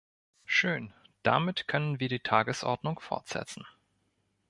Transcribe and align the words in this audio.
Schön, 0.45 0.95
damit 1.21 1.67
können 1.67 1.99
wir 1.99 2.09
die 2.09 2.21
Tagesordnung 2.21 2.99
fortsetzen. 2.99 3.67